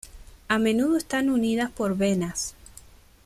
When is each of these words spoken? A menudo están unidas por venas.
A 0.47 0.57
menudo 0.57 0.97
están 0.97 1.29
unidas 1.29 1.69
por 1.69 1.95
venas. 1.95 2.55